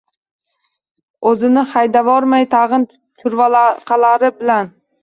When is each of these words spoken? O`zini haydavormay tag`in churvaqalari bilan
O`zini 1.31 1.63
haydavormay 1.75 2.49
tag`in 2.57 2.89
churvaqalari 2.95 4.35
bilan 4.43 4.79